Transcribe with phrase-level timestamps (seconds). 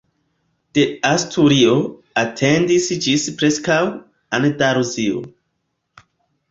[0.77, 1.75] De Asturio
[2.23, 3.79] etendis ĝis preskaŭ
[4.41, 5.25] Andaluzio.